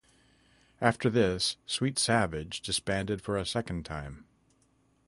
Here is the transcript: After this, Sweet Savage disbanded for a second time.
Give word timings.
After 0.81 1.11
this, 1.11 1.57
Sweet 1.67 1.99
Savage 1.99 2.61
disbanded 2.63 3.21
for 3.21 3.37
a 3.37 3.45
second 3.45 3.85
time. 3.85 4.25